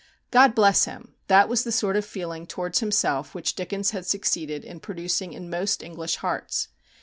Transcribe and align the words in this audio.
God 0.31 0.55
bless 0.55 0.85
him! 0.85 1.13
that 1.27 1.47
was 1.47 1.63
the 1.63 1.71
sort 1.71 1.95
of 1.95 2.03
feeling 2.03 2.47
towards 2.47 2.79
himself 2.79 3.35
which 3.35 3.53
Dickens 3.53 3.91
had 3.91 4.03
succeeded 4.07 4.65
in 4.65 4.79
producing 4.79 5.31
in 5.33 5.47
most 5.47 5.83
English 5.83 6.15
hearts. 6.15 6.69